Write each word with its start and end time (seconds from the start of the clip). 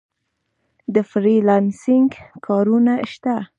د 0.93 0.95
فری 1.09 1.35
لانسینګ 1.47 2.11
کارونه 2.45 2.93
شته؟ 3.11 3.35